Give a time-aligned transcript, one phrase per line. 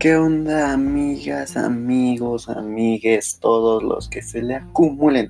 [0.00, 5.28] ¿Qué onda, amigas, amigos, amigues, todos los que se le acumulen?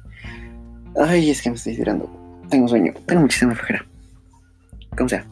[0.95, 2.09] Ay, es que me estoy tirando.
[2.51, 3.85] Tengo sueño, tengo muchísima flojera.
[4.97, 5.27] Como sea.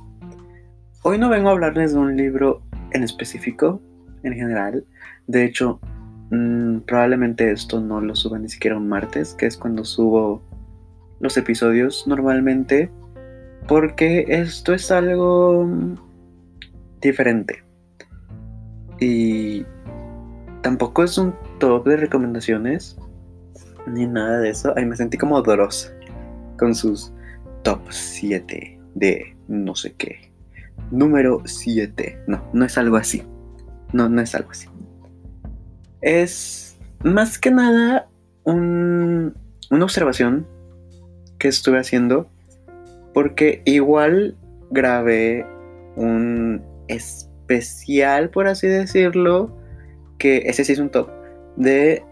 [1.05, 3.81] Hoy no vengo a hablarles de un libro en específico,
[4.25, 4.85] en general.
[5.29, 5.79] De hecho,
[6.33, 10.43] mmm, probablemente esto no lo suba ni siquiera un martes, que es cuando subo
[11.21, 12.91] los episodios normalmente.
[13.69, 15.97] Porque esto es algo
[17.01, 17.68] diferente.
[19.01, 19.65] Y
[20.63, 22.97] tampoco es un top de recomendaciones
[23.87, 24.73] ni nada de eso.
[24.77, 25.93] Ahí me sentí como Doros
[26.59, 27.13] con sus
[27.63, 30.33] top 7 de no sé qué.
[30.91, 32.25] Número 7.
[32.27, 33.23] No, no es algo así.
[33.93, 34.69] No, no es algo así.
[36.01, 38.09] Es más que nada
[38.45, 39.35] un,
[39.71, 40.47] una observación
[41.39, 42.29] que estuve haciendo
[43.15, 44.37] porque igual
[44.71, 45.47] grabé
[45.97, 46.63] un
[47.49, 49.57] especial, por así decirlo,
[50.19, 51.09] que ese sí es un top,
[51.57, 52.05] de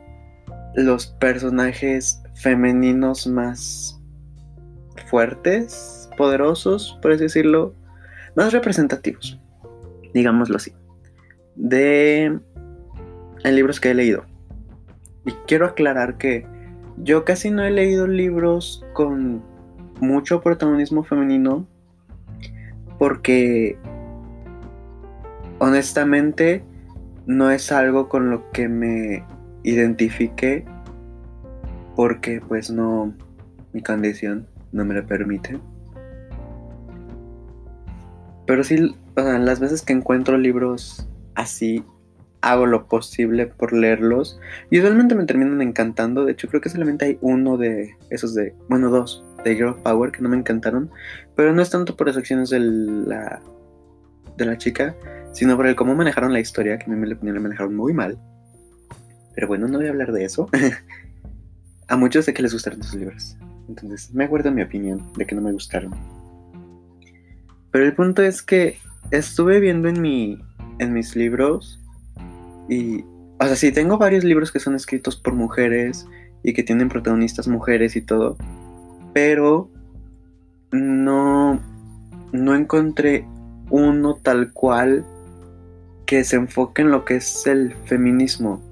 [0.74, 4.00] los personajes femeninos más
[5.06, 7.74] fuertes, poderosos, por así decirlo,
[8.34, 9.38] más representativos,
[10.14, 10.72] digámoslo así,
[11.54, 12.38] de
[13.44, 14.24] libros que he leído.
[15.24, 16.46] Y quiero aclarar que
[16.98, 19.42] yo casi no he leído libros con
[20.00, 21.66] mucho protagonismo femenino
[22.98, 23.78] porque
[25.66, 26.64] honestamente
[27.26, 29.24] no es algo con lo que me
[29.64, 30.64] identifique
[31.96, 33.12] porque pues no
[33.72, 35.58] mi condición no me lo permite.
[38.46, 41.84] Pero sí, las veces que encuentro libros así,
[42.42, 44.38] hago lo posible por leerlos.
[44.70, 46.24] Y usualmente me terminan encantando.
[46.24, 50.12] De hecho, creo que solamente hay uno de esos de, bueno, dos de Girl Power
[50.12, 50.90] que no me encantaron.
[51.34, 53.42] Pero no es tanto por las acciones de la,
[54.36, 54.94] de la chica,
[55.32, 58.18] sino por el cómo manejaron la historia, que a mí me la manejaron muy mal.
[59.34, 60.48] Pero bueno, no voy a hablar de eso.
[61.88, 63.36] a muchos sé que les gustaron sus libros.
[63.68, 65.92] Entonces, me acuerdo mi opinión de que no me gustaron.
[67.70, 68.78] Pero el punto es que
[69.10, 70.38] estuve viendo en mi
[70.78, 71.80] en mis libros
[72.68, 73.04] y
[73.38, 76.06] o sea, sí tengo varios libros que son escritos por mujeres
[76.42, 78.36] y que tienen protagonistas mujeres y todo,
[79.12, 79.70] pero
[80.72, 81.60] no
[82.32, 83.26] no encontré
[83.70, 85.04] uno tal cual
[86.06, 88.62] que se enfoque en lo que es el feminismo.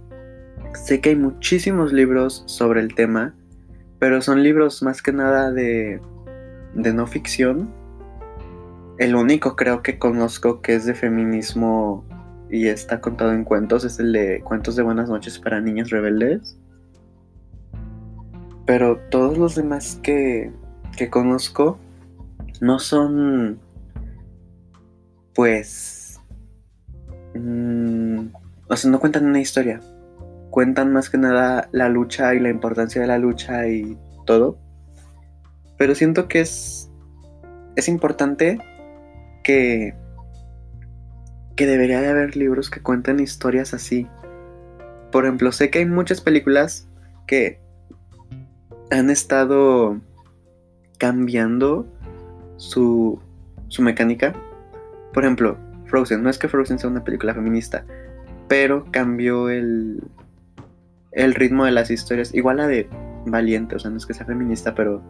[0.74, 3.34] Sé que hay muchísimos libros sobre el tema,
[3.98, 6.00] pero son libros más que nada de,
[6.74, 7.70] de no ficción.
[8.98, 12.04] El único creo que conozco que es de feminismo
[12.50, 16.56] y está contado en cuentos es el de Cuentos de Buenas noches para Niños Rebeldes.
[18.66, 20.52] Pero todos los demás que,
[20.96, 21.78] que conozco
[22.60, 23.58] no son
[25.34, 26.04] pues
[27.34, 28.28] Mm,
[28.68, 29.80] o sea, no cuentan una historia.
[30.50, 34.58] Cuentan más que nada la lucha y la importancia de la lucha y todo.
[35.76, 36.90] Pero siento que es,
[37.76, 38.58] es importante
[39.42, 39.94] que,
[41.56, 44.06] que debería de haber libros que cuenten historias así.
[45.10, 46.88] Por ejemplo, sé que hay muchas películas
[47.26, 47.60] que
[48.90, 50.00] han estado
[50.98, 51.86] cambiando
[52.56, 53.20] su,
[53.68, 54.34] su mecánica.
[55.14, 56.22] Por ejemplo, Frozen.
[56.22, 57.84] No es que Frozen sea una película feminista,
[58.48, 60.02] pero cambió el,
[61.12, 62.34] el ritmo de las historias.
[62.34, 62.88] Igual la de
[63.26, 65.02] Valiente, o sea, no es que sea feminista, pero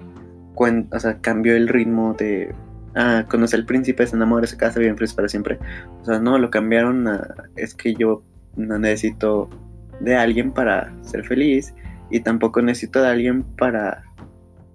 [0.57, 2.55] o sea, cambió el ritmo de.
[2.95, 5.59] Ah, conoce al príncipe, se enamora, se casa, viven felices para siempre.
[6.01, 7.35] O sea, no, lo cambiaron a.
[7.57, 8.23] Es que yo
[8.57, 9.51] no necesito
[10.01, 11.75] de alguien para ser feliz
[12.11, 14.05] y tampoco necesito de alguien para,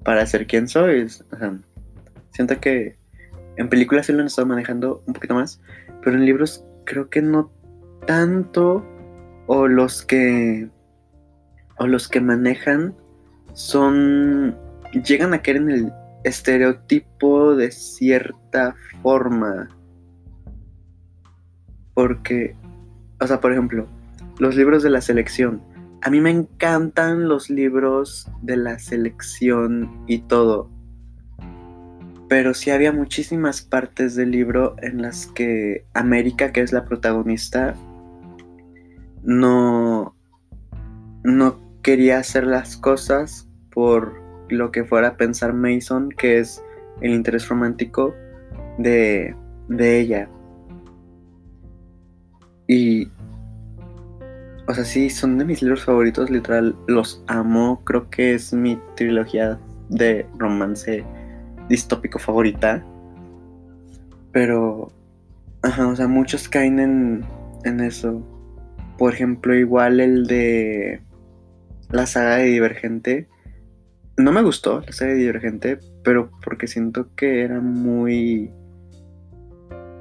[0.03, 1.03] para ser quien soy.
[1.03, 1.57] O sea,
[2.31, 2.98] siento que
[3.59, 5.61] en películas sí lo han estado manejando un poquito más,
[6.01, 7.51] pero en libros creo que no
[8.07, 8.85] tanto
[9.47, 10.69] o los que
[11.77, 12.95] o los que manejan
[13.53, 14.57] son
[15.03, 15.93] llegan a caer en el
[16.23, 19.67] estereotipo de cierta forma.
[21.93, 22.55] Porque
[23.19, 23.87] o sea por ejemplo
[24.39, 25.61] los libros de la selección.
[26.01, 30.69] A mí me encantan los libros de la selección y todo
[32.29, 37.73] pero sí había muchísimas partes del libro en las que América, que es la protagonista,
[39.23, 40.15] no,
[41.23, 44.13] no quería hacer las cosas por
[44.47, 46.63] lo que fuera a pensar Mason, que es
[47.01, 48.13] el interés romántico
[48.77, 49.35] de,
[49.67, 50.29] de ella.
[52.67, 53.09] Y,
[54.67, 58.79] o sea, sí, son de mis libros favoritos, literal, los amo, creo que es mi
[58.95, 59.59] trilogía
[59.89, 61.03] de romance
[61.69, 62.83] distópico favorita.
[64.31, 64.91] Pero,
[65.61, 67.25] ajá, o sea, muchos caen en,
[67.63, 68.21] en eso.
[68.97, 71.01] por ejemplo, igual el de
[71.89, 73.27] la saga de Divergente.
[74.17, 78.51] No me gustó la saga de Divergente, pero porque siento que era muy.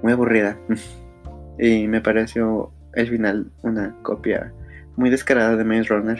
[0.02, 0.58] muy aburrida.
[1.58, 4.52] y me pareció el final una copia
[4.96, 6.18] muy descarada de Maze Runner.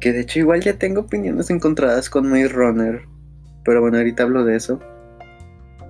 [0.00, 3.02] Que de hecho, igual ya tengo opiniones encontradas con Maze Runner.
[3.66, 4.78] Pero bueno, ahorita hablo de eso.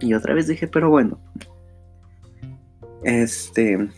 [0.00, 1.20] Y otra vez dije, pero bueno.
[3.04, 3.88] Este.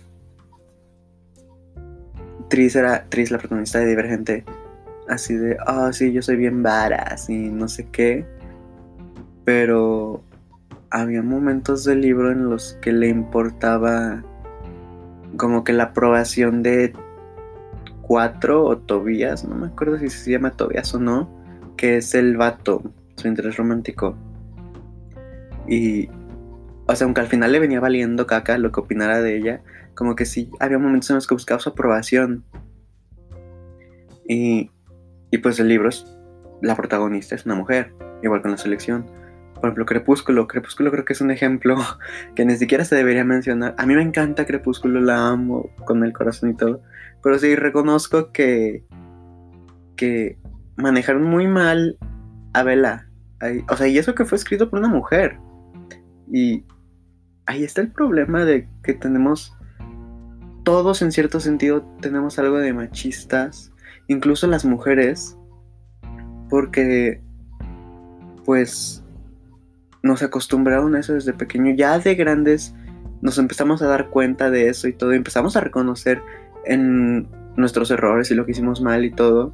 [2.50, 4.44] Tris era Tris, la protagonista de Divergente.
[5.08, 8.26] Así de, oh, sí, yo soy bien varas y no sé qué.
[9.44, 10.22] Pero
[10.90, 14.24] había momentos del libro en los que le importaba
[15.36, 16.92] como que la aprobación de
[18.02, 21.30] cuatro o Tobías, no me acuerdo si se llama Tobías o no,
[21.76, 22.82] que es el vato,
[23.18, 24.16] su interés romántico.
[25.66, 26.08] Y,
[26.86, 29.62] o sea, aunque al final le venía valiendo caca lo que opinara de ella,
[29.94, 32.44] como que sí, había momentos en los que buscaba su aprobación.
[34.26, 34.70] Y,
[35.30, 35.90] y pues el libro
[36.60, 37.92] la protagonista es una mujer,
[38.22, 39.06] igual con la selección.
[39.54, 40.46] Por ejemplo, Crepúsculo.
[40.46, 41.76] Crepúsculo creo que es un ejemplo
[42.34, 43.74] que ni siquiera se debería mencionar.
[43.76, 46.82] A mí me encanta Crepúsculo, la amo con el corazón y todo.
[47.22, 48.84] Pero sí reconozco que,
[49.96, 50.38] que
[50.76, 51.98] manejaron muy mal
[52.52, 53.07] a Bella.
[53.70, 55.38] O sea, y eso que fue escrito por una mujer.
[56.30, 56.64] Y
[57.46, 59.56] ahí está el problema de que tenemos,
[60.64, 63.72] todos en cierto sentido, tenemos algo de machistas,
[64.08, 65.36] incluso las mujeres,
[66.50, 67.22] porque,
[68.44, 69.04] pues,
[70.02, 71.74] nos acostumbraron a eso desde pequeño.
[71.74, 72.74] Ya de grandes
[73.20, 75.12] nos empezamos a dar cuenta de eso y todo.
[75.12, 76.22] Y empezamos a reconocer
[76.64, 79.52] en nuestros errores y lo que hicimos mal y todo.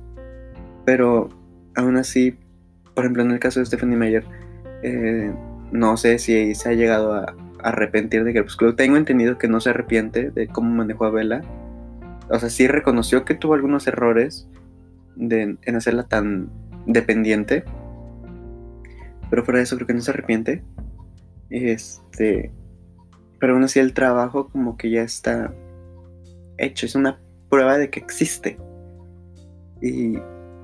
[0.84, 1.31] Pero
[1.75, 2.38] aún así,
[2.94, 4.25] por ejemplo, en el caso de Stephanie Meyer,
[4.82, 5.32] eh,
[5.73, 8.75] no sé si se ha llegado a arrepentir de Crepúsculo.
[8.75, 11.41] Tengo entendido que no se arrepiente de cómo manejó a Bella.
[12.31, 14.49] O sea, sí reconoció que tuvo algunos errores
[15.17, 16.50] de, en hacerla tan
[16.87, 17.64] dependiente
[19.35, 20.62] pero fuera de eso creo que no se arrepiente.
[21.50, 22.52] Este,
[23.41, 25.52] pero aún así el trabajo como que ya está
[26.56, 27.19] hecho, es una
[27.49, 28.58] prueba de que existe.
[29.82, 30.19] Y,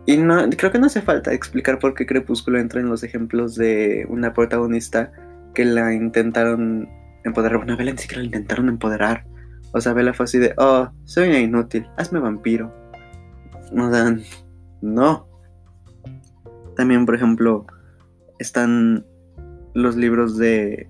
[0.06, 3.54] y no, creo que no hace falta explicar por qué Crepúsculo entra en los ejemplos
[3.54, 5.12] de una protagonista
[5.54, 6.88] que la intentaron
[7.24, 7.58] empoderar.
[7.58, 9.24] Bueno, a Bella ni siquiera la intentaron empoderar.
[9.72, 12.74] O sea, Bella fue así de, oh, soy una inútil, hazme vampiro.
[13.72, 14.22] No dan,
[14.80, 15.28] no.
[16.76, 17.66] También, por ejemplo,
[18.38, 19.04] están
[19.74, 20.88] los libros de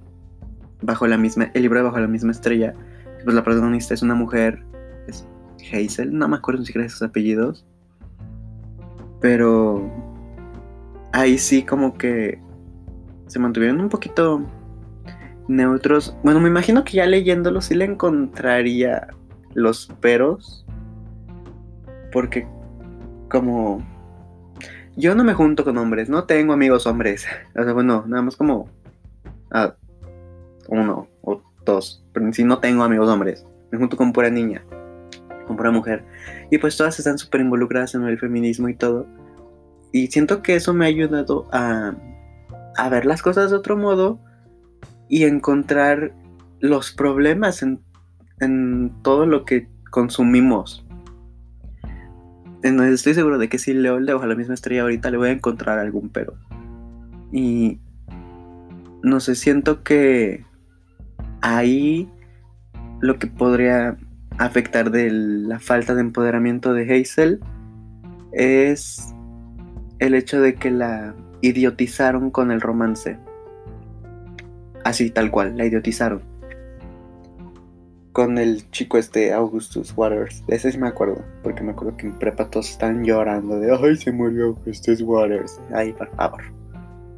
[0.83, 2.73] Bajo la misma, el libro de Bajo la misma estrella,
[3.25, 4.65] pues la protagonista es una mujer,
[5.09, 5.27] es
[5.73, 7.67] Hazel, no me acuerdo ni siquiera de sus apellidos,
[9.21, 9.91] pero
[11.13, 12.41] ahí sí como que
[13.27, 14.43] se mantuvieron un poquito
[15.49, 16.17] neutros.
[16.23, 19.09] Bueno, me imagino que ya leyéndolo sí le encontraría
[19.55, 20.65] los peros,
[22.13, 22.47] porque
[23.29, 23.83] como
[24.97, 27.27] yo no me junto con hombres, no tengo amigos hombres.
[27.59, 28.69] O sea, bueno, nada más como
[29.51, 29.75] ah,
[30.69, 32.05] uno o dos.
[32.13, 33.47] Pero si no tengo amigos hombres.
[33.71, 34.65] Me junto con pura niña,
[35.57, 36.05] pura mujer.
[36.51, 39.07] Y pues todas están súper involucradas en el feminismo y todo.
[39.93, 41.95] Y siento que eso me ha ayudado a,
[42.77, 44.21] a ver las cosas de otro modo
[45.09, 46.13] y encontrar
[46.61, 47.81] los problemas en,
[48.41, 50.85] en todo lo que consumimos
[52.63, 55.33] estoy seguro de que si leo el Bajo la misma estrella ahorita le voy a
[55.33, 56.35] encontrar algún pero.
[57.33, 57.79] Y
[59.03, 60.45] no sé, siento que
[61.41, 62.09] ahí
[63.01, 63.97] lo que podría
[64.41, 67.41] afectar de la falta de empoderamiento de Hazel
[68.33, 69.15] es
[69.99, 73.19] el hecho de que la idiotizaron con el romance.
[74.85, 76.23] Así, tal cual, la idiotizaron
[78.13, 80.43] con el chico este Augustus Waters.
[80.49, 83.97] Ese sí me acuerdo, porque me acuerdo que en prepa todos están llorando de ay
[83.97, 85.61] se murió Augustus Waters.
[85.73, 86.43] Ay, por favor,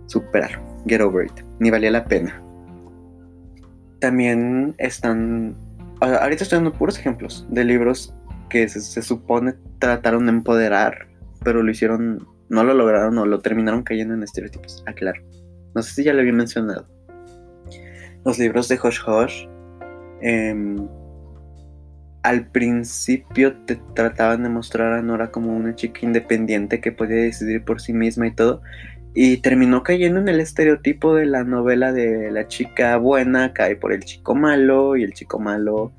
[0.06, 2.42] superar, get over it, ni valía la pena.
[4.00, 5.56] También están,
[6.02, 8.14] ahorita estoy dando puros ejemplos de libros
[8.50, 11.08] que se, supone trataron de empoderar,
[11.42, 14.84] pero lo hicieron, no lo lograron o lo terminaron cayendo en estereotipos.
[14.86, 15.22] Ah, claro.
[15.74, 16.86] No sé si ya lo había mencionado.
[18.24, 19.46] Los libros de Hush Hush
[20.22, 20.88] Em,
[22.22, 27.64] al principio te trataban de mostrar a Nora como una chica independiente que podía decidir
[27.64, 28.62] por sí misma y todo.
[29.14, 33.92] Y terminó cayendo en el estereotipo de la novela de la chica buena cae por
[33.92, 35.92] el chico malo y el chico malo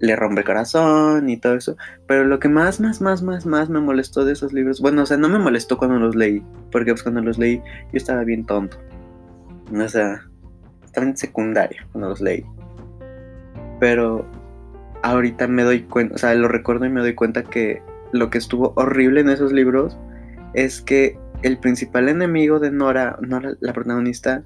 [0.00, 1.76] le rompe el corazón y todo eso.
[2.06, 5.06] Pero lo que más, más, más, más, más me molestó de esos libros, bueno, o
[5.06, 8.44] sea, no me molestó cuando los leí, porque pues cuando los leí yo estaba bien
[8.44, 8.78] tonto.
[9.72, 10.22] O sea,
[10.84, 12.44] estaba en secundaria cuando los leí.
[13.78, 14.26] Pero
[15.02, 17.82] ahorita me doy cuenta, o sea, lo recuerdo y me doy cuenta que
[18.12, 19.96] lo que estuvo horrible en esos libros
[20.54, 24.42] es que el principal enemigo de Nora, Nora la protagonista,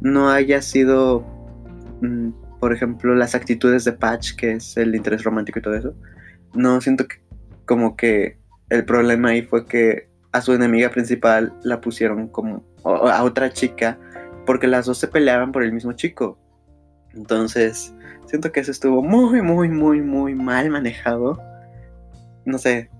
[0.00, 1.24] no haya sido,
[2.00, 5.94] mm, por ejemplo, las actitudes de Patch, que es el interés romántico y todo eso.
[6.54, 7.16] No siento que
[7.64, 8.38] como que
[8.70, 13.98] el problema ahí fue que a su enemiga principal la pusieron como a otra chica
[14.44, 16.38] porque las dos se peleaban por el mismo chico.
[17.14, 17.94] Entonces,
[18.26, 21.42] siento que eso estuvo muy, muy, muy, muy mal manejado.
[22.44, 22.90] No sé.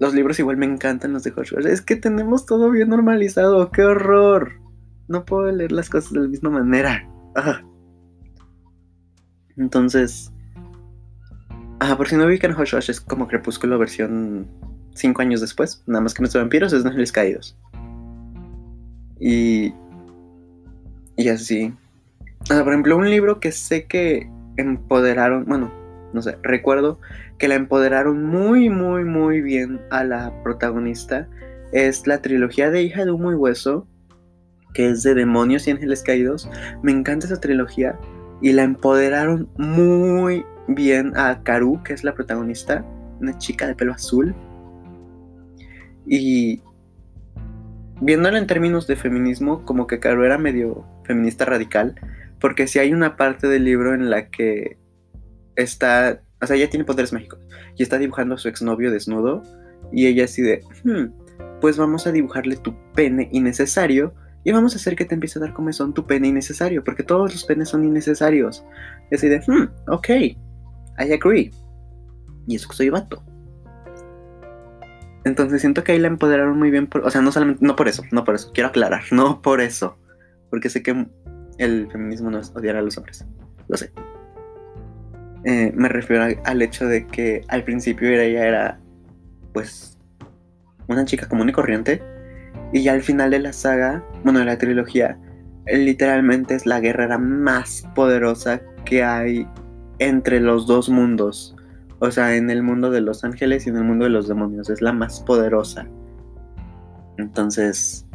[0.00, 1.60] Los libros igual me encantan los de Joshua.
[1.60, 3.70] Es que tenemos todo bien normalizado.
[3.70, 4.54] ¡Qué horror!
[5.08, 7.06] No puedo leer las cosas de la misma manera.
[9.58, 10.32] Entonces.
[11.80, 14.48] Ah, por si no ubican Hush es como Crepúsculo versión
[14.94, 15.82] 5 años después.
[15.86, 17.58] Nada más que nuestros vampiros es Ángeles Caídos.
[19.18, 19.74] Y.
[21.16, 21.74] Y así.
[22.48, 25.44] por ejemplo, un libro que sé que empoderaron.
[25.44, 25.70] Bueno,
[26.12, 26.98] no sé, recuerdo
[27.38, 31.28] que la empoderaron muy, muy, muy bien a la protagonista.
[31.72, 33.86] Es la trilogía de Hija de Humo y Hueso,
[34.74, 36.50] que es de demonios y ángeles caídos.
[36.82, 37.98] Me encanta esa trilogía
[38.40, 42.84] y la empoderaron muy bien a Karu, que es la protagonista,
[43.20, 44.34] una chica de pelo azul.
[46.06, 46.62] Y
[48.00, 51.94] viéndola en términos de feminismo, como que Karu era medio feminista radical,
[52.40, 54.79] porque si hay una parte del libro en la que
[55.62, 57.40] está, o sea, ella tiene poderes mágicos
[57.76, 59.42] y está dibujando a su exnovio desnudo
[59.92, 64.14] y ella así de, hmm, pues vamos a dibujarle tu pene innecesario
[64.44, 67.32] y vamos a hacer que te empiece a dar comezón tu pene innecesario, porque todos
[67.32, 68.64] los penes son innecesarios.
[69.10, 71.50] Y así de, hmm, ok, I agree.
[72.46, 73.22] Y eso que soy vato.
[75.24, 78.02] Entonces siento que ahí la empoderaron muy bien, o sea, no solamente, no por eso,
[78.10, 79.98] no por eso, quiero aclarar, no por eso,
[80.48, 81.06] porque sé que
[81.58, 83.26] el feminismo no es odiar a los hombres,
[83.68, 83.92] lo sé.
[85.44, 88.80] Eh, me refiero al hecho de que al principio ella era,
[89.52, 89.98] pues,
[90.88, 92.02] una chica común y corriente,
[92.72, 95.18] y ya al final de la saga, bueno, de la trilogía,
[95.66, 99.46] literalmente es la guerrera más poderosa que hay
[99.98, 101.56] entre los dos mundos.
[102.00, 104.70] O sea, en el mundo de los ángeles y en el mundo de los demonios.
[104.70, 105.86] Es la más poderosa.
[107.18, 108.06] Entonces...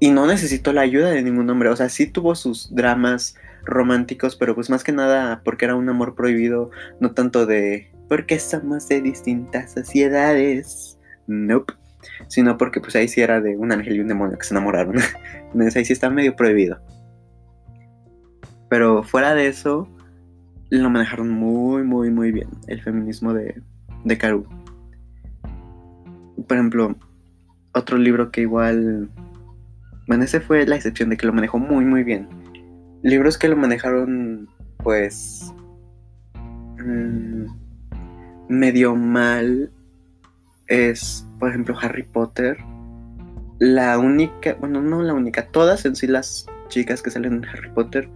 [0.00, 1.68] Y no necesitó la ayuda de ningún hombre.
[1.68, 5.88] O sea, sí tuvo sus dramas románticos, pero pues más que nada porque era un
[5.88, 10.98] amor prohibido, no tanto de porque somos de distintas sociedades.
[11.26, 11.74] Nope
[12.28, 14.96] sino porque pues ahí sí era de un ángel y un demonio que se enamoraron.
[15.52, 16.80] Entonces ahí sí está medio prohibido.
[18.68, 19.88] Pero fuera de eso,
[20.70, 23.60] lo manejaron muy, muy, muy bien el feminismo de,
[24.04, 24.46] de Karu.
[26.48, 26.96] Por ejemplo,
[27.74, 29.10] otro libro que igual...
[30.08, 32.28] Bueno, ese fue la excepción de que lo manejó muy, muy bien.
[33.02, 34.48] Libros que lo manejaron,
[34.82, 35.52] pues...
[36.78, 37.46] Mmm,
[38.48, 39.72] medio mal
[40.68, 42.56] es, por ejemplo, Harry Potter.
[43.58, 47.70] La única, bueno, no la única, todas en sí las chicas que salen en Harry
[47.70, 48.08] Potter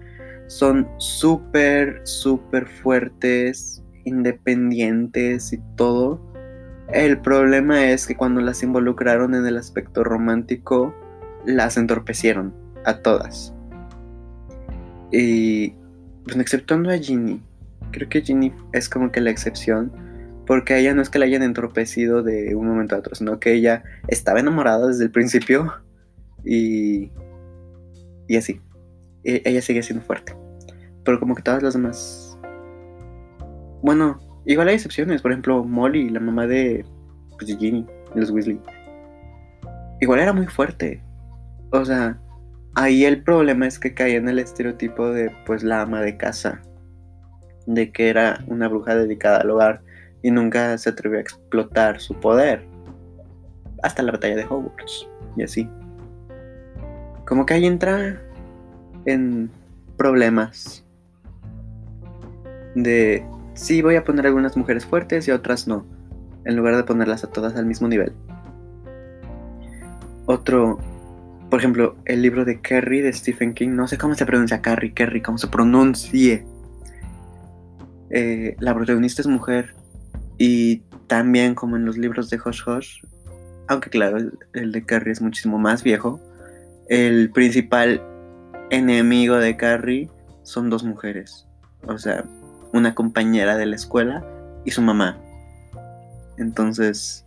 [0.48, 6.20] son súper, súper fuertes, independientes y todo.
[6.92, 10.94] El problema es que cuando las involucraron en el aspecto romántico,
[11.44, 13.55] las entorpecieron a todas.
[15.18, 15.74] Y,
[16.24, 17.40] pues, exceptuando a Ginny,
[17.90, 19.90] creo que Ginny es como que la excepción
[20.46, 23.54] porque ella no es que la hayan entorpecido de un momento a otro, sino que
[23.54, 25.72] ella estaba enamorada desde el principio
[26.44, 27.10] y,
[28.28, 28.60] y así.
[29.24, 30.36] E, ella sigue siendo fuerte.
[31.02, 32.38] Pero como que todas las demás...
[33.82, 35.22] Bueno, igual hay excepciones.
[35.22, 36.84] Por ejemplo, Molly, la mamá de,
[37.36, 38.60] pues, de Ginny, los Weasley.
[40.00, 41.02] Igual era muy fuerte.
[41.72, 42.20] O sea,
[42.76, 46.62] ahí el problema es que caía en el estereotipo de pues la ama de casa.
[47.66, 49.82] De que era una bruja dedicada al hogar
[50.22, 52.64] y nunca se atrevió a explotar su poder.
[53.82, 55.68] Hasta la batalla de Hogwarts y así.
[57.26, 58.22] Como que ahí entra
[59.06, 59.50] en
[59.96, 60.84] problemas
[62.74, 65.86] de sí voy a poner algunas mujeres fuertes y otras no,
[66.44, 68.12] en lugar de ponerlas a todas al mismo nivel.
[70.26, 70.78] Otro,
[71.50, 74.92] por ejemplo, el libro de Carrie de Stephen King, no sé cómo se pronuncia Carrie,
[74.92, 76.44] Carrie, cómo se pronuncie.
[78.10, 79.74] Eh, la protagonista es mujer
[80.38, 83.02] y también como en los libros de Hush Hush,
[83.68, 84.18] aunque claro,
[84.52, 86.20] el, de Carrie es muchísimo más viejo,
[86.88, 88.02] el principal
[88.70, 90.10] enemigo de Carrie
[90.42, 91.46] son dos mujeres.
[91.86, 92.24] O sea,
[92.72, 94.24] una compañera de la escuela
[94.64, 95.18] y su mamá.
[96.38, 97.25] Entonces,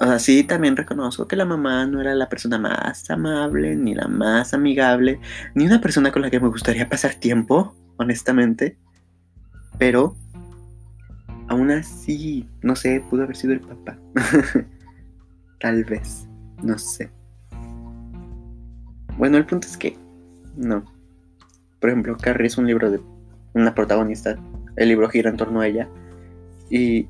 [0.00, 3.94] o sea, sí también reconozco que la mamá no era la persona más amable, ni
[3.94, 5.20] la más amigable,
[5.54, 8.78] ni una persona con la que me gustaría pasar tiempo, honestamente.
[9.78, 10.16] Pero
[11.48, 13.98] aún así, no sé, pudo haber sido el papá.
[15.60, 16.26] Tal vez,
[16.62, 17.10] no sé.
[19.18, 19.98] Bueno, el punto es que
[20.56, 20.82] no.
[21.78, 23.00] Por ejemplo, Carrie es un libro de
[23.52, 24.38] una protagonista.
[24.76, 25.90] El libro gira en torno a ella.
[26.70, 27.06] Y,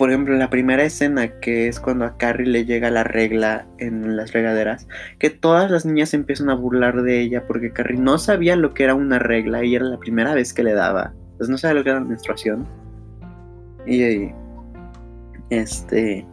[0.00, 4.16] por ejemplo, la primera escena, que es cuando a Carrie le llega la regla en
[4.16, 4.88] las regaderas,
[5.18, 8.84] que todas las niñas empiezan a burlar de ella porque Carrie no sabía lo que
[8.84, 11.12] era una regla y era la primera vez que le daba.
[11.32, 12.66] Entonces no sabía lo que era la menstruación.
[13.86, 14.30] Y,
[15.50, 16.26] este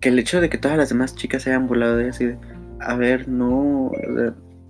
[0.00, 2.26] que el hecho de que todas las demás chicas se hayan burlado de ella así
[2.26, 2.38] de,
[2.80, 3.92] a ver, no,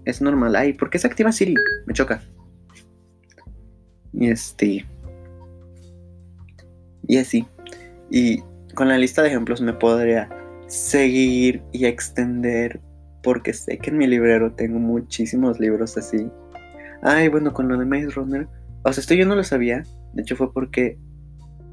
[0.04, 0.54] es normal.
[0.54, 1.54] Ay, ¿por qué se activa Siri?
[1.86, 2.20] Me choca.
[4.12, 4.84] Y este.
[7.06, 7.46] Y así.
[8.10, 8.42] Y
[8.74, 10.28] con la lista de ejemplos me podría
[10.66, 12.80] seguir y extender
[13.22, 16.28] porque sé que en mi librero tengo muchísimos libros así.
[17.02, 18.46] Ay, bueno, con lo de Maze Runner.
[18.82, 19.82] O sea, esto yo no lo sabía.
[20.12, 20.98] De hecho, fue porque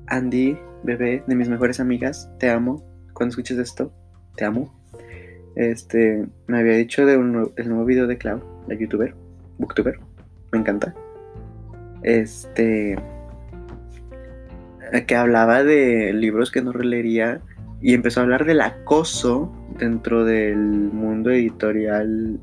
[0.08, 2.84] Andy, bebé, de mis mejores amigas, te amo,
[3.14, 3.94] cuando escuches esto,
[4.36, 4.74] te amo.
[5.56, 9.14] Este, me había dicho de un, del nuevo video de Cloud, la youtuber,
[9.58, 10.00] booktuber,
[10.52, 10.94] me encanta.
[12.04, 12.98] Este,
[15.07, 17.41] que hablaba de libros que no releería
[17.81, 22.39] y empezó a hablar del acoso dentro del mundo editorial,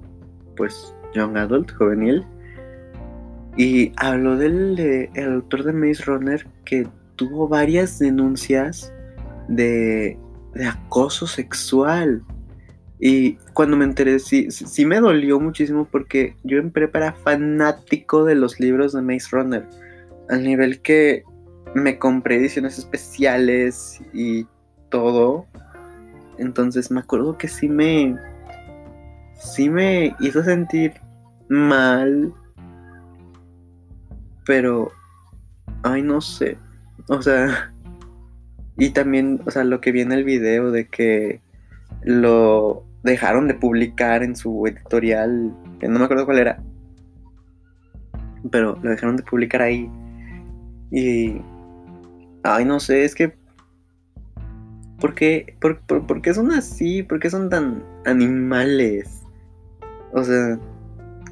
[0.56, 2.24] pues, young adult, juvenil.
[3.56, 4.78] Y habló del
[5.14, 6.86] el autor de Maze Runner que
[7.16, 8.92] tuvo varias denuncias
[9.48, 10.16] de
[10.54, 12.22] de acoso sexual.
[13.00, 18.24] Y cuando me enteré, sí, sí me dolió muchísimo porque yo en prepa era fanático
[18.24, 19.64] de los libros de Maze Runner.
[20.28, 21.22] Al nivel que
[21.74, 24.46] me compré ediciones especiales y
[24.90, 25.46] todo.
[26.38, 28.16] Entonces me acuerdo que sí me.
[29.34, 30.94] Sí me hizo sentir
[31.48, 32.32] mal.
[34.46, 34.90] Pero.
[35.82, 36.58] Ay, no sé.
[37.08, 37.72] O sea.
[38.80, 41.40] Y también, o sea, lo que viene el video de que
[42.02, 46.62] lo dejaron de publicar en su editorial, que no me acuerdo cuál era,
[48.50, 49.90] pero lo dejaron de publicar ahí.
[50.90, 51.40] Y,
[52.42, 53.34] ay, no sé, es que,
[55.00, 57.02] ¿por qué, por, qué son así?
[57.02, 59.22] ¿Por qué son tan animales?
[60.12, 60.58] O sea,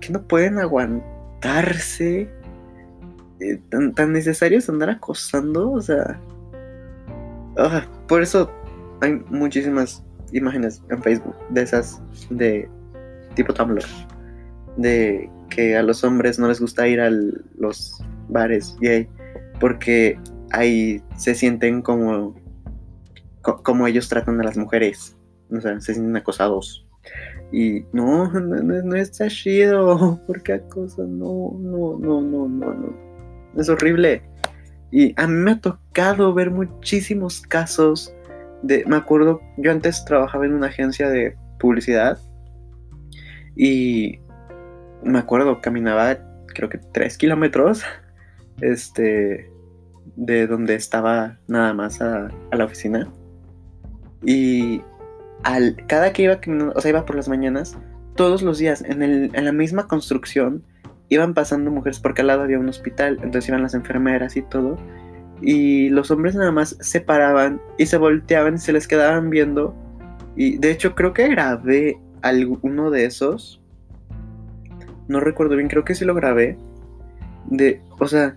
[0.01, 2.31] que no pueden aguantarse.
[3.41, 6.19] Eh, tan, tan necesarios andar acosando, o sea,
[8.09, 8.51] por eso
[9.01, 12.69] hay muchísimas imágenes en Facebook de esas de
[13.35, 13.85] tipo Tumblr.
[14.77, 19.09] De que a los hombres no les gusta ir a los bares gay
[19.61, 20.19] porque
[20.57, 22.35] ahí se sienten como
[23.63, 25.17] como ellos tratan a las mujeres.
[25.51, 26.87] O sea, se sienten acosados.
[27.53, 30.21] Y no, no, no está chido.
[30.27, 31.19] porque acosan?
[31.19, 32.97] No, no, no, no, no, no.
[33.57, 34.23] Es horrible.
[34.91, 38.13] Y a mí me ha tocado ver muchísimos casos
[38.63, 42.19] de, me acuerdo, yo antes trabajaba en una agencia de publicidad
[43.55, 44.19] y
[45.03, 47.83] me acuerdo, caminaba creo que tres kilómetros
[48.61, 49.51] este,
[50.17, 53.09] de donde estaba nada más a, la oficina.
[54.25, 54.81] Y
[55.45, 56.41] al, cada que iba
[56.75, 57.77] o sea, iba por las mañanas,
[58.17, 60.65] todos los días, en, el, en la misma construcción,
[61.09, 64.77] iban pasando mujeres porque al lado había un hospital, entonces iban las enfermeras y todo.
[65.43, 69.75] Y los hombres nada más se paraban y se volteaban y se les quedaban viendo.
[70.35, 73.63] Y de hecho creo que grabé alguno de esos.
[75.09, 76.57] No recuerdo bien, creo que sí lo grabé.
[77.47, 78.37] De, o sea,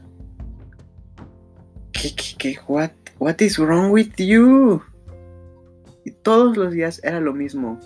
[2.01, 4.81] ¿qué, qué, qué, what, what is wrong with you?
[6.05, 7.79] Y todos los días era lo mismo.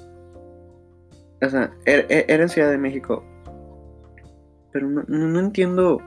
[1.42, 3.24] O sea, era, era en Ciudad de México
[4.74, 6.02] pero no, no, entiendo.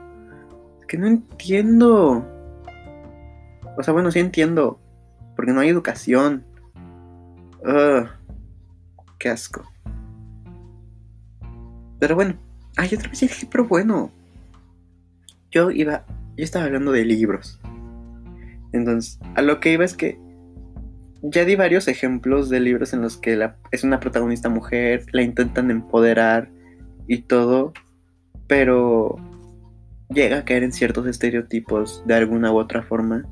[0.81, 2.25] Es que no entiendo.
[3.77, 4.79] O sea, bueno, sí entiendo.
[5.35, 6.43] Porque no hay educación.
[7.63, 8.09] Ugh,
[9.17, 9.63] qué asco.
[11.99, 12.35] Pero bueno.
[12.75, 14.11] Ay, otra vez dije, pero bueno.
[15.49, 16.05] Yo iba.
[16.35, 17.59] Yo estaba hablando de libros.
[18.73, 20.19] Entonces, a lo que iba es que.
[21.23, 25.71] Ya di varios ejemplos de libros en los que es una protagonista mujer, la intentan
[25.71, 26.51] empoderar
[27.07, 27.73] y todo
[28.47, 29.17] pero
[30.09, 33.25] llega a caer en ciertos estereotipos de alguna u otra forma.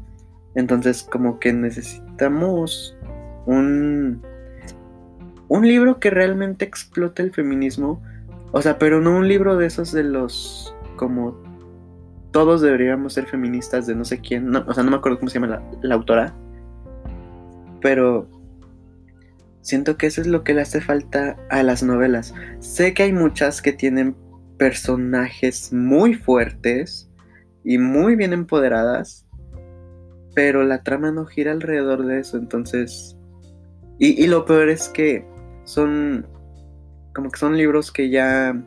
[0.55, 2.97] Entonces como que necesitamos
[3.45, 4.21] un,
[5.47, 8.01] un libro que realmente explote el feminismo.
[8.51, 11.35] O sea, pero no un libro de esos de los como
[12.35, 14.53] todos deberíamos ser feministas de no sé quién.
[14.53, 16.35] o sea, no me acuerdo cómo se llama la, autora.
[17.79, 18.27] Pero
[19.61, 22.33] siento que eso es lo que le hace falta a las novelas.
[22.59, 24.17] Sé que hay muchas que tienen
[24.57, 27.09] personajes muy fuertes
[27.63, 29.25] y muy bien empoderadas,
[30.35, 33.17] pero la trama no gira alrededor de eso, entonces...
[33.97, 35.25] Y lo peor es que
[35.63, 36.27] son
[37.13, 38.61] como que son libros que ya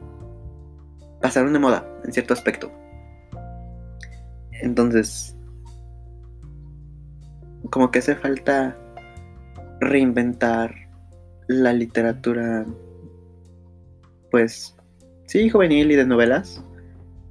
[1.20, 2.77] pasaron de moda en cierto aspecto.
[4.60, 5.36] Entonces,
[7.70, 8.76] como que hace falta
[9.80, 10.74] reinventar
[11.46, 12.66] la literatura,
[14.30, 14.76] pues,
[15.26, 16.64] sí, juvenil y de novelas,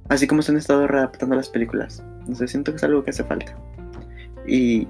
[0.08, 2.02] así como se han estado readaptando las películas.
[2.20, 3.56] Entonces siento que es algo que hace falta.
[4.46, 4.88] Y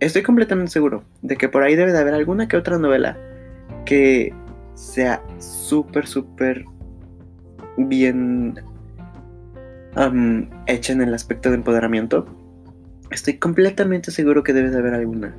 [0.00, 3.18] estoy completamente seguro de que por ahí debe de haber alguna que otra novela
[3.84, 4.32] que
[4.74, 6.64] sea súper, súper
[7.76, 8.54] bien
[10.66, 12.26] hecha en el aspecto de empoderamiento.
[13.10, 15.36] Estoy completamente seguro que debe de haber alguna.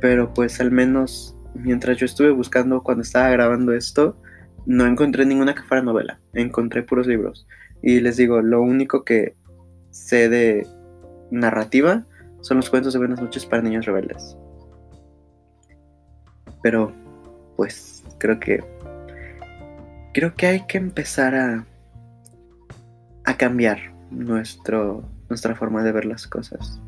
[0.00, 4.16] Pero pues al menos mientras yo estuve buscando cuando estaba grabando esto,
[4.66, 6.20] no encontré ninguna que fuera novela.
[6.32, 7.46] Encontré puros libros.
[7.82, 9.34] Y les digo, lo único que
[9.90, 10.66] sé de
[11.30, 12.06] narrativa
[12.40, 14.36] son los cuentos de Buenas noches para niños rebeldes.
[16.62, 16.92] Pero,
[17.56, 18.62] pues, creo que.
[20.14, 21.66] Creo que hay que empezar a.
[23.24, 23.78] a cambiar
[24.10, 26.80] nuestro, nuestra forma de ver las cosas.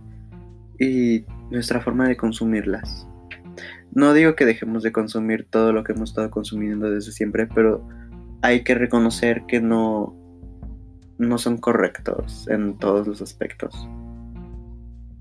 [0.79, 3.07] Y nuestra forma de consumirlas.
[3.93, 7.87] No digo que dejemos de consumir todo lo que hemos estado consumiendo desde siempre, pero
[8.43, 10.17] hay que reconocer que no,
[11.19, 13.89] no son correctos en todos los aspectos.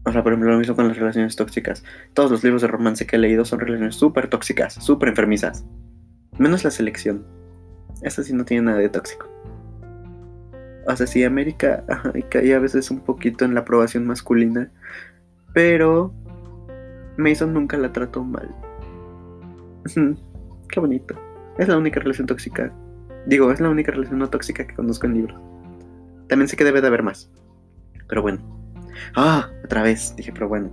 [0.05, 1.83] O sea, por ejemplo, lo mismo con las relaciones tóxicas.
[2.13, 5.65] Todos los libros de romance que he leído son relaciones súper tóxicas, súper enfermizas.
[6.37, 7.25] Menos la selección.
[8.01, 9.29] Esa sí no tiene nada de tóxico.
[10.85, 11.83] O sea, sí, América
[12.29, 14.69] cae a veces un poquito en la aprobación masculina.
[15.53, 16.13] Pero
[17.17, 18.53] Mason nunca la trató mal.
[20.69, 21.15] Qué bonito.
[21.57, 22.73] Es la única relación tóxica.
[23.27, 25.39] Digo, es la única relación no tóxica que conozco en libros.
[26.27, 27.31] También sé que debe de haber más.
[28.07, 28.39] Pero bueno.
[29.15, 30.15] Ah, otra vez.
[30.15, 30.71] Dije, pero bueno.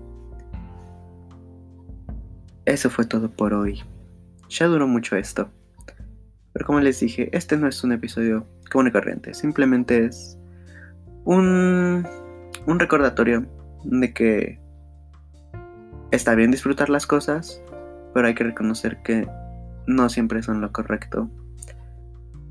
[2.64, 3.82] Eso fue todo por hoy.
[4.48, 5.50] Ya duró mucho esto.
[6.60, 9.32] Pero como les dije, este no es un episodio común y corriente.
[9.32, 10.38] Simplemente es
[11.24, 12.06] un,
[12.66, 13.46] un recordatorio
[13.84, 14.60] de que
[16.10, 17.62] está bien disfrutar las cosas,
[18.12, 19.26] pero hay que reconocer que
[19.86, 21.30] no siempre son lo correcto.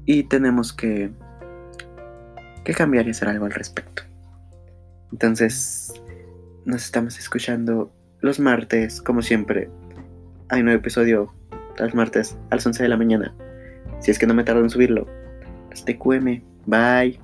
[0.06, 1.12] Y tenemos que,
[2.66, 4.02] que cambiar y hacer algo al respecto.
[5.12, 5.94] Entonces,
[6.66, 9.70] nos estamos escuchando los martes, como siempre.
[10.50, 11.32] Hay un nuevo episodio
[11.78, 13.36] los martes a las 11 de la mañana.
[14.00, 15.08] Si es que no me tardo en subirlo.
[15.72, 16.42] Hasta QM.
[16.66, 17.20] Bye.